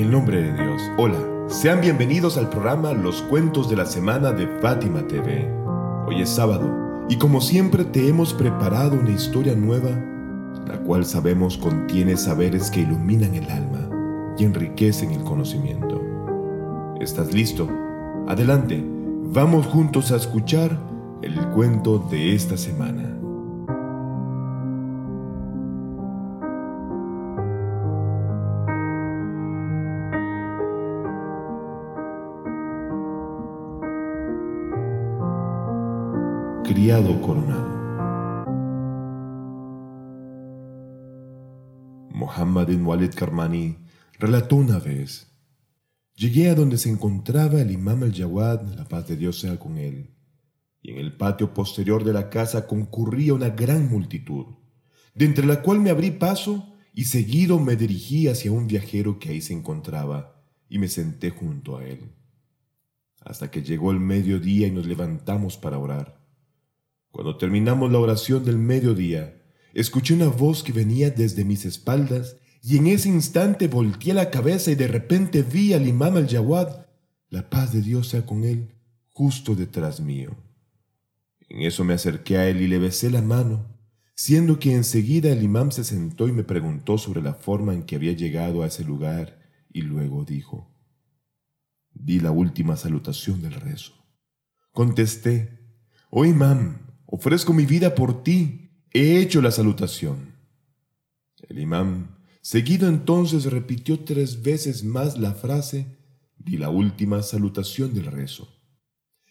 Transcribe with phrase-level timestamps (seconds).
[0.00, 4.46] el nombre de Dios, hola, sean bienvenidos al programa Los Cuentos de la Semana de
[4.62, 5.46] Fátima TV.
[6.06, 9.90] Hoy es sábado y como siempre te hemos preparado una historia nueva,
[10.66, 13.90] la cual sabemos contiene saberes que iluminan el alma
[14.38, 16.00] y enriquecen el conocimiento.
[16.98, 17.68] ¿Estás listo?
[18.26, 18.82] Adelante,
[19.34, 20.78] vamos juntos a escuchar
[21.20, 23.18] el cuento de esta semana.
[36.72, 37.68] Criado coronado.
[42.12, 43.76] Muhammad bin Walid Karmani
[44.20, 45.26] relató una vez,
[46.14, 50.14] llegué a donde se encontraba el imam al-Jawad, la paz de Dios sea con él,
[50.80, 54.46] y en el patio posterior de la casa concurría una gran multitud,
[55.16, 59.30] de entre la cual me abrí paso y seguido me dirigí hacia un viajero que
[59.30, 62.12] ahí se encontraba y me senté junto a él,
[63.22, 66.19] hasta que llegó el mediodía y nos levantamos para orar.
[67.10, 69.42] Cuando terminamos la oración del mediodía,
[69.74, 74.70] escuché una voz que venía desde mis espaldas y en ese instante volteé la cabeza
[74.70, 76.86] y de repente vi al imam al-Jawad,
[77.28, 78.74] la paz de Dios sea con él,
[79.12, 80.36] justo detrás mío.
[81.48, 83.66] En eso me acerqué a él y le besé la mano,
[84.14, 87.96] siendo que enseguida el imam se sentó y me preguntó sobre la forma en que
[87.96, 89.40] había llegado a ese lugar
[89.72, 90.70] y luego dijo,
[91.92, 93.94] di la última salutación del rezo.
[94.72, 95.58] Contesté,
[96.10, 100.36] oh imam, ofrezco mi vida por ti, he hecho la salutación.
[101.48, 105.98] El imán, seguido entonces, repitió tres veces más la frase,
[106.38, 108.48] di la última salutación del rezo.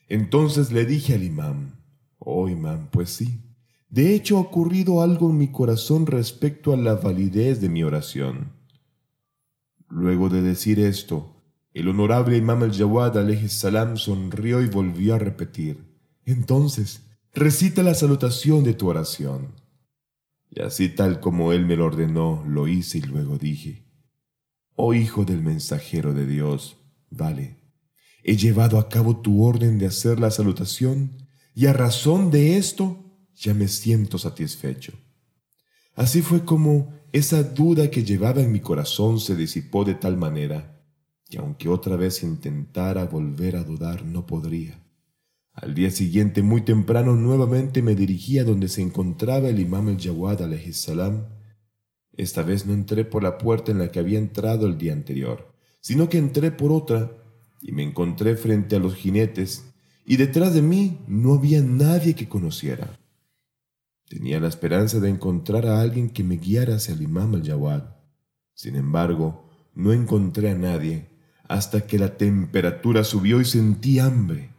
[0.09, 1.79] Entonces le dije al imán,
[2.17, 3.41] oh imán, pues sí,
[3.89, 8.53] de hecho ha ocurrido algo en mi corazón respecto a la validez de mi oración.
[9.87, 11.41] Luego de decir esto,
[11.73, 13.13] el honorable imam al-Jawad
[13.47, 15.89] salam sonrió y volvió a repetir,
[16.25, 19.53] entonces, recita la salutación de tu oración.
[20.49, 23.85] Y así tal como él me lo ordenó, lo hice y luego dije,
[24.75, 26.77] Oh Hijo del mensajero de Dios,
[27.09, 27.57] vale,
[28.23, 33.05] he llevado a cabo tu orden de hacer la salutación y a razón de esto
[33.35, 34.93] ya me siento satisfecho.
[35.95, 40.79] Así fue como esa duda que llevaba en mi corazón se disipó de tal manera
[41.29, 44.83] que aunque otra vez intentara volver a dudar no podría.
[45.61, 50.39] Al día siguiente, muy temprano, nuevamente me dirigí a donde se encontraba el imam el-Jawad
[50.71, 51.25] salam.
[52.13, 55.53] Esta vez no entré por la puerta en la que había entrado el día anterior,
[55.81, 57.11] sino que entré por otra
[57.61, 59.65] y me encontré frente a los jinetes
[60.05, 62.97] y detrás de mí no había nadie que conociera.
[64.07, 67.83] Tenía la esperanza de encontrar a alguien que me guiara hacia el imam al-Jawad.
[68.53, 71.09] Sin embargo, no encontré a nadie
[71.49, 74.51] hasta que la temperatura subió y sentí hambre.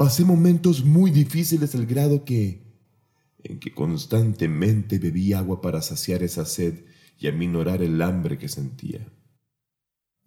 [0.00, 2.62] Pasé momentos muy difíciles al grado que,
[3.42, 6.86] en que constantemente bebí agua para saciar esa sed
[7.18, 9.06] y aminorar el hambre que sentía.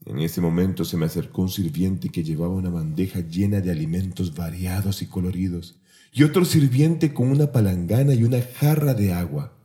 [0.06, 4.36] En ese momento se me acercó un sirviente que llevaba una bandeja llena de alimentos
[4.36, 9.58] variados y coloridos, y otro sirviente con una palangana y una jarra de agua,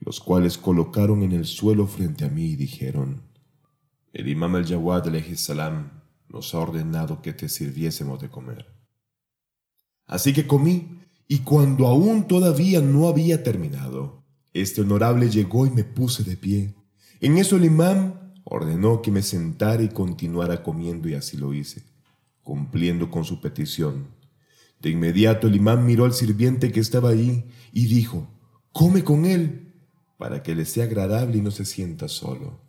[0.00, 3.22] los cuales colocaron en el suelo frente a mí y dijeron,
[4.12, 5.92] El imam al-Jawad salam
[6.28, 8.79] nos ha ordenado que te sirviésemos de comer.
[10.10, 10.98] Así que comí,
[11.28, 16.74] y cuando aún todavía no había terminado, este honorable llegó y me puse de pie.
[17.20, 21.84] En eso el imán ordenó que me sentara y continuara comiendo y así lo hice,
[22.42, 24.08] cumpliendo con su petición.
[24.80, 28.26] De inmediato el imán miró al sirviente que estaba allí y dijo,
[28.72, 29.74] come con él,
[30.18, 32.60] para que le sea agradable y no se sienta solo.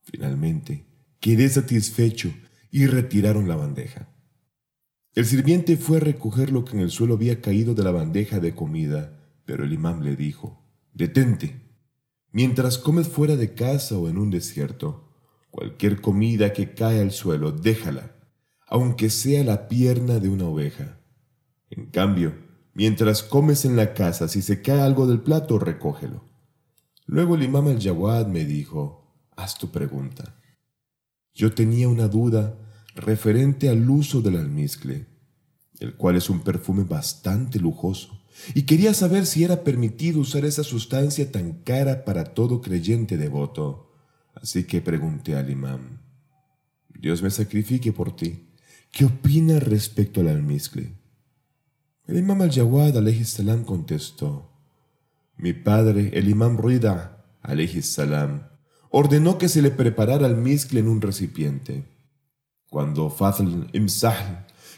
[0.00, 0.86] Finalmente,
[1.20, 2.32] quedé satisfecho
[2.70, 4.08] y retiraron la bandeja.
[5.14, 8.40] El sirviente fue a recoger lo que en el suelo había caído de la bandeja
[8.40, 10.64] de comida, pero el imán le dijo,
[10.94, 11.60] Detente.
[12.30, 15.12] Mientras comes fuera de casa o en un desierto,
[15.50, 18.16] cualquier comida que cae al suelo, déjala,
[18.66, 20.98] aunque sea la pierna de una oveja.
[21.68, 22.34] En cambio,
[22.72, 26.24] mientras comes en la casa, si se cae algo del plato, recógelo.
[27.04, 30.40] Luego el imam al-Jawad me dijo, haz tu pregunta.
[31.34, 32.61] Yo tenía una duda
[32.94, 35.06] referente al uso del almizcle,
[35.80, 38.22] el cual es un perfume bastante lujoso,
[38.54, 43.92] y quería saber si era permitido usar esa sustancia tan cara para todo creyente devoto.
[44.34, 46.00] Así que pregunté al imán,
[46.88, 48.48] Dios me sacrifique por ti,
[48.90, 50.94] ¿qué opina respecto al almizcle?
[52.06, 52.94] El imam al-Jawad
[53.24, 54.50] salam contestó,
[55.36, 57.24] mi padre, el imam Rida
[57.82, 58.48] salam,
[58.90, 61.91] ordenó que se le preparara el mezcle en un recipiente.
[62.72, 63.86] Cuando Fazl ibn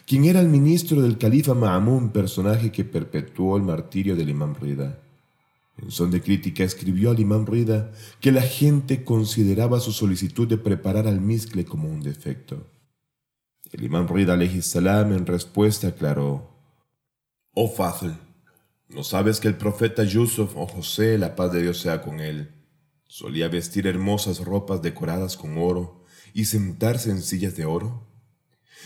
[0.04, 4.98] quien era el ministro del califa Ma'amun, personaje que perpetuó el martirio del imam Rida,
[5.78, 10.58] en son de crítica escribió al imam Rida que la gente consideraba su solicitud de
[10.58, 12.66] preparar al mezcle como un defecto.
[13.70, 16.50] El imam Rida en respuesta aclaró,
[17.52, 18.10] Oh Fazl,
[18.88, 22.50] ¿no sabes que el profeta Yusuf o José, la paz de Dios sea con él,
[23.06, 26.03] solía vestir hermosas ropas decoradas con oro
[26.34, 28.06] y sentarse en sillas de oro?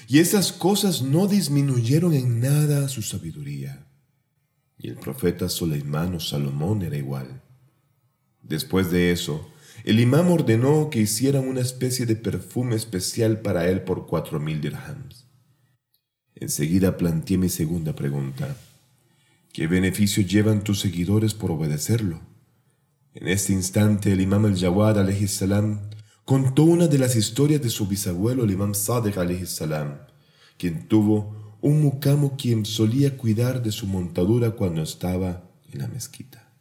[0.06, 3.86] Y esas cosas no disminuyeron en nada su sabiduría.
[4.78, 7.42] Y el profeta Suleimán o Salomón era igual.
[8.42, 9.50] Después de eso,
[9.84, 14.60] el imam ordenó que hicieran una especie de perfume especial para él por cuatro mil
[14.60, 15.26] dirhams.
[16.34, 18.56] Enseguida planteé mi segunda pregunta.
[19.52, 22.20] ¿Qué beneficio llevan tus seguidores por obedecerlo?
[23.14, 24.96] En este instante el imam al-Jawad
[25.26, 25.90] salam
[26.28, 29.96] contó una de las historias de su bisabuelo el imam Sadiq salam,
[30.58, 36.52] quien tuvo un mucamo quien solía cuidar de su montadura cuando estaba en la mezquita.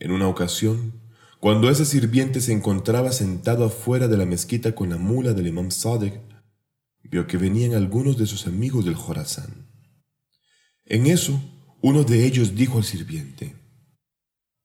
[0.00, 1.00] En una ocasión,
[1.38, 5.70] cuando ese sirviente se encontraba sentado afuera de la mezquita con la mula del imam
[5.70, 6.20] Sadiq,
[7.02, 9.66] vio que venían algunos de sus amigos del Jorazán.
[10.84, 11.40] En eso,
[11.80, 13.56] uno de ellos dijo al sirviente,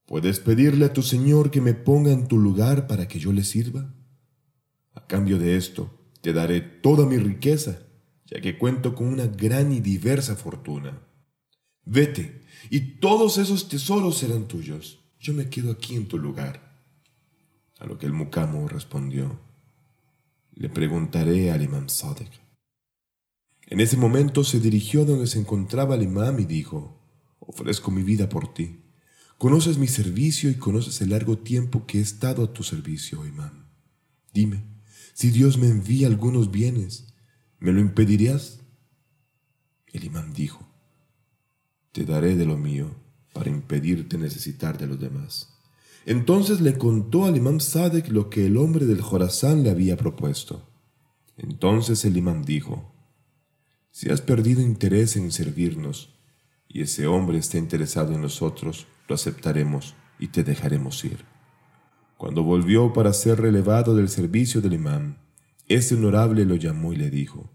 [0.05, 3.45] ¿Puedes pedirle a tu señor que me ponga en tu lugar para que yo le
[3.45, 3.95] sirva?
[4.95, 7.85] A cambio de esto, te daré toda mi riqueza
[8.25, 10.99] ya que cuento con una gran y diversa fortuna.
[11.85, 14.99] Vete, y todos esos tesoros serán tuyos.
[15.19, 16.75] Yo me quedo aquí en tu lugar.
[17.79, 19.39] A lo que el mucamo respondió,
[20.53, 22.31] le preguntaré al imam Sadek.
[23.67, 26.99] En ese momento se dirigió a donde se encontraba el imam y dijo,
[27.39, 28.81] ofrezco mi vida por ti.
[29.37, 33.67] Conoces mi servicio y conoces el largo tiempo que he estado a tu servicio, imam.
[34.33, 34.63] Dime,
[35.15, 37.05] si Dios me envía algunos bienes,
[37.65, 38.59] ¿Me lo impedirías?
[39.91, 40.67] El imán dijo,
[41.93, 42.93] te daré de lo mío
[43.33, 45.49] para impedirte necesitar de los demás.
[46.05, 50.69] Entonces le contó al imán Sadek lo que el hombre del Jorazán le había propuesto.
[51.37, 52.93] Entonces el imán dijo,
[53.89, 56.13] si has perdido interés en servirnos
[56.67, 61.25] y ese hombre está interesado en nosotros, lo aceptaremos y te dejaremos ir.
[62.17, 65.17] Cuando volvió para ser relevado del servicio del imán,
[65.67, 67.51] ese honorable lo llamó y le dijo,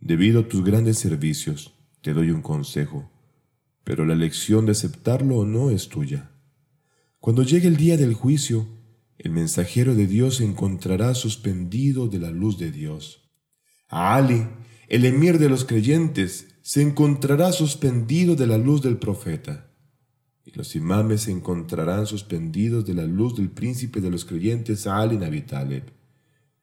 [0.00, 3.10] Debido a tus grandes servicios, te doy un consejo,
[3.84, 6.30] pero la elección de aceptarlo o no es tuya.
[7.18, 8.66] Cuando llegue el día del juicio,
[9.18, 13.30] el mensajero de Dios se encontrará suspendido de la luz de Dios.
[13.88, 14.46] A Ali,
[14.88, 19.69] el emir de los creyentes, se encontrará suspendido de la luz del profeta.
[20.44, 25.16] Y los imames se encontrarán suspendidos de la luz del príncipe de los creyentes Ali
[25.16, 25.44] Nabi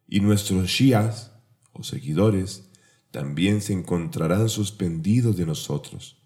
[0.07, 1.33] y nuestros shias,
[1.73, 2.69] o seguidores,
[3.11, 6.23] también se encontrarán suspendidos de nosotros.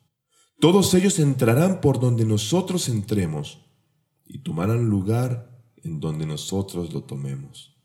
[0.59, 3.65] Todos ellos entrarán por donde nosotros entremos
[4.25, 7.75] y tomarán lugar en donde nosotros lo tomemos.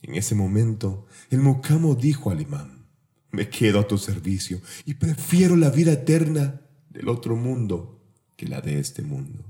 [0.00, 2.86] En ese momento, el mucamo dijo al imán,
[3.30, 8.01] me quedo a tu servicio y prefiero la vida eterna del otro mundo
[8.36, 9.44] que la de este mundo.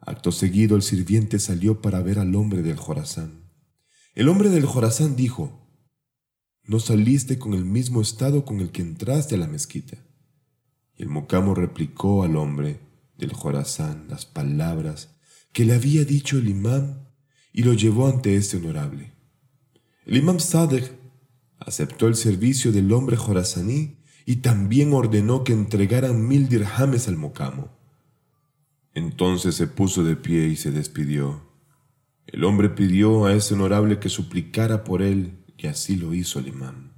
[0.00, 3.50] Acto seguido el sirviente salió para ver al hombre del Jorazán.
[4.14, 5.68] El hombre del Jorazán dijo,
[6.62, 9.96] ¿no saliste con el mismo estado con el que entraste a la mezquita?
[10.96, 12.80] Y el mocamo replicó al hombre
[13.18, 15.10] del Jorazán las palabras
[15.52, 17.06] que le había dicho el imam
[17.52, 19.12] y lo llevó ante este honorable.
[20.04, 20.92] El imam Sadek
[21.58, 23.95] aceptó el servicio del hombre jorazaní
[24.28, 27.70] y también ordenó que entregaran mil dirhames al mocamo.
[28.92, 31.42] Entonces se puso de pie y se despidió.
[32.26, 36.48] El hombre pidió a ese honorable que suplicara por él y así lo hizo el
[36.48, 36.92] imán.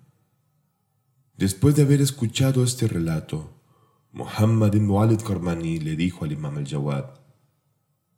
[1.37, 3.63] Después de haber escuchado este relato,
[4.11, 7.21] Muhammad ibn Walid Karmani le dijo al imam al-Jawad,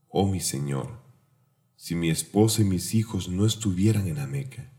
[0.08, 1.02] Oh mi señor,
[1.74, 4.72] si mi esposa y mis hijos no estuvieran en la Meca,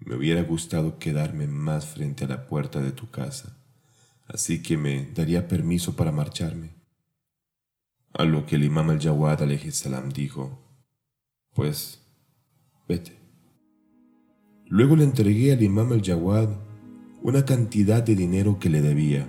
[0.00, 3.56] me hubiera gustado quedarme más frente a la puerta de tu casa,
[4.26, 6.70] así que me daría permiso para marcharme.
[8.12, 9.40] A lo que el imam al-Jawad
[9.70, 10.58] salam dijo,
[11.54, 12.00] pues
[12.88, 13.16] vete.
[14.66, 16.48] Luego le entregué al imam al Jawad
[17.22, 19.28] una cantidad de dinero que le debía,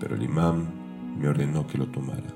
[0.00, 2.34] pero el imam me ordenó que lo tomara.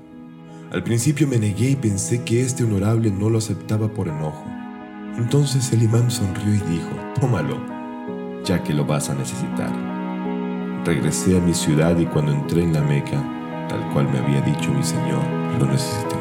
[0.70, 4.57] Al principio me negué y pensé que este honorable no lo aceptaba por enojo.
[5.16, 7.58] Entonces el imam sonrió y dijo, tómalo,
[8.44, 9.72] ya que lo vas a necesitar.
[10.84, 13.22] Regresé a mi ciudad y cuando entré en la Meca,
[13.68, 15.22] tal cual me había dicho mi señor,
[15.58, 16.17] lo necesité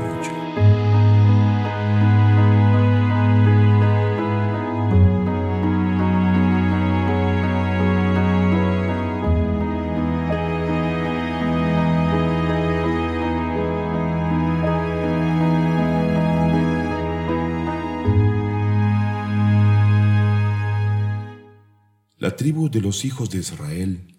[22.20, 24.16] La tribu de los hijos de Israel,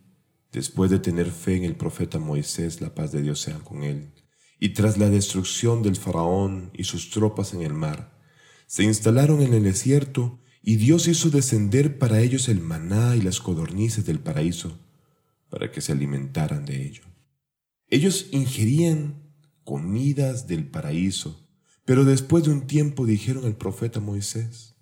[0.53, 4.13] después de tener fe en el profeta Moisés, la paz de Dios sea con él,
[4.61, 8.17] y tras la destrucción del faraón y sus tropas en el mar,
[8.69, 13.41] se instalaron en el desierto y Dios hizo descender para ellos el maná y las
[13.41, 14.79] codornices del paraíso,
[15.51, 17.03] para que se alimentaran de ello.
[17.89, 19.25] Ellos ingerían
[19.65, 21.49] comidas del paraíso,
[21.85, 24.78] pero después de un tiempo dijeron al profeta Moisés,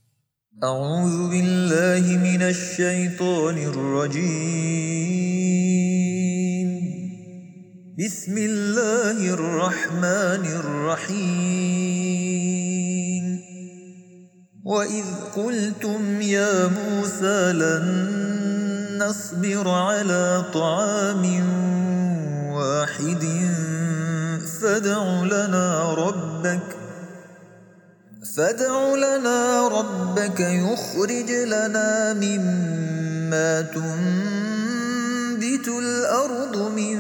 [7.99, 11.17] بسم الله الرحمن الرحيم.
[14.65, 15.05] وإذ
[15.37, 17.87] قلتم يا موسى لن
[18.99, 21.25] نصبر على طعام
[22.53, 23.25] واحد
[24.61, 26.86] فادع لنا ربك.
[28.36, 37.00] فادع لنا ربك يخرج لنا مما تنبت الأرض من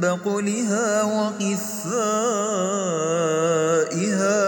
[0.00, 1.74] بقلها وقثائها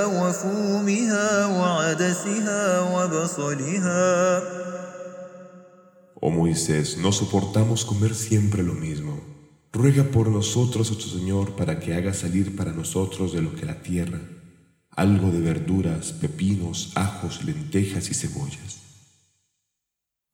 [0.07, 4.43] وفومها وعدسها وبصلها
[6.26, 9.21] Oh Moisés, no soportamos comer siempre lo mismo.
[9.75, 13.67] Ruega por nosotros a tu Señor para que haga salir para nosotros de lo que
[13.67, 14.21] la tierra,
[14.99, 18.81] algo de verduras, pepinos, ajos, lentejas y cebollas.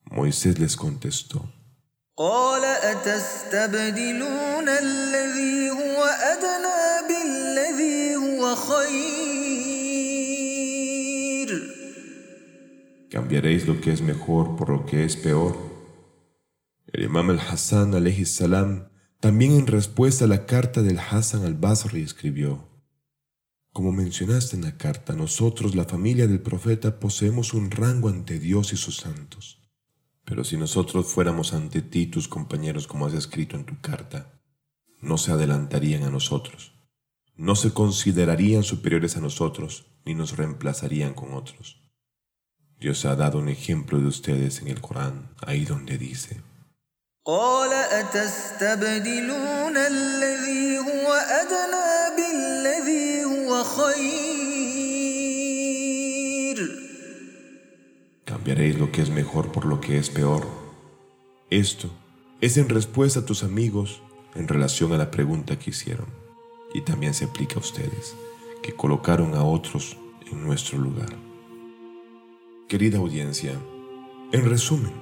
[0.04, 1.48] Moisés les contestó,
[2.20, 9.30] قال أتستبدلون الذي هو أدنى بالذي هو خير
[13.10, 15.56] ¿Cambiaréis lo que es mejor por lo que es peor?
[16.92, 18.88] El imam al-Hassan alayhi salam
[19.20, 22.68] también en respuesta a la carta del Hassan al-Basri escribió
[23.75, 28.71] como mencionaste en la carta, nosotros, la familia del profeta, poseemos un rango ante Dios
[28.71, 29.59] y sus santos.
[30.23, 34.39] Pero si nosotros fuéramos ante ti, tus compañeros, como has escrito en tu carta,
[35.01, 36.71] no se adelantarían a nosotros,
[37.35, 41.81] no se considerarían superiores a nosotros, ni nos reemplazarían con otros.
[42.79, 46.41] Dios ha dado un ejemplo de ustedes en el Corán, ahí donde dice,
[58.45, 60.45] cambiaréis lo que es mejor por lo que es peor.
[61.49, 61.89] Esto
[62.41, 64.03] es en respuesta a tus amigos
[64.35, 66.05] en relación a la pregunta que hicieron.
[66.73, 68.15] Y también se aplica a ustedes,
[68.61, 69.97] que colocaron a otros
[70.31, 71.15] en nuestro lugar.
[72.67, 73.53] Querida audiencia,
[74.31, 74.93] en resumen,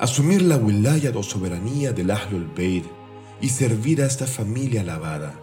[0.00, 2.86] asumir la wilaya o soberanía del Ahlul Bayt
[3.40, 5.38] y servir a esta familia alabada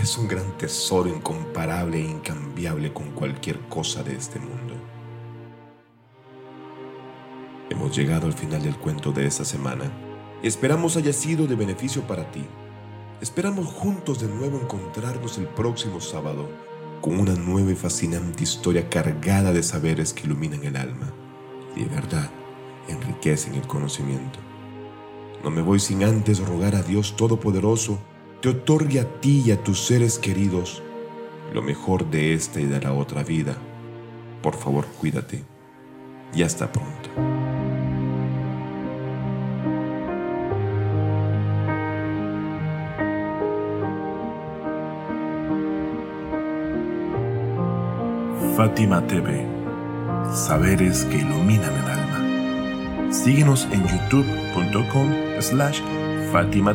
[0.00, 4.74] es un gran tesoro incomparable e incambiable con cualquier cosa de este mundo.
[7.70, 9.90] Hemos llegado al final del cuento de esta semana.
[10.42, 12.44] Esperamos haya sido de beneficio para ti.
[13.20, 16.48] Esperamos juntos de nuevo encontrarnos el próximo sábado
[17.00, 21.12] con una nueva y fascinante historia cargada de saberes que iluminan el alma
[21.76, 22.30] y de verdad
[22.88, 24.38] enriquecen el conocimiento.
[25.42, 27.98] No me voy sin antes rogar a Dios Todopoderoso
[28.44, 30.82] te otorgue a ti y a tus seres queridos
[31.54, 33.56] lo mejor de esta y de la otra vida.
[34.42, 35.42] Por favor, cuídate
[36.34, 37.08] y hasta pronto.
[48.58, 49.46] Fátima TV,
[50.34, 53.10] saberes que iluminan el alma.
[53.10, 55.08] Síguenos en youtube.com
[55.40, 55.80] slash
[56.30, 56.74] Fátima